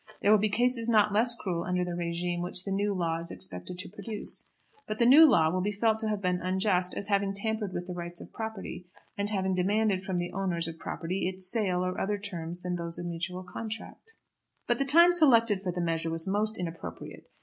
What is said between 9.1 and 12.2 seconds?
and having demanded from the owners of property its sale or other